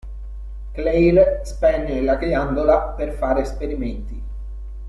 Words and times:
Claire 0.73 1.41
spegne 1.45 2.01
la 2.01 2.15
ghiandola 2.15 2.95
per 2.97 3.13
fare 3.13 3.41
esperimenti. 3.41 4.21